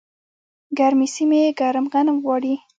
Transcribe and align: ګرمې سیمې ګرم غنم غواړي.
ګرمې 0.77 1.07
سیمې 1.15 1.41
ګرم 1.59 1.85
غنم 1.93 2.17
غواړي. 2.23 2.53